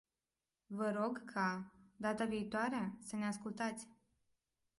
Vă 0.67 0.91
rog 0.95 1.23
ca, 1.25 1.73
data 1.95 2.25
viitoare, 2.25 2.97
să 3.05 3.15
ne 3.15 3.25
ascultați. 3.27 3.87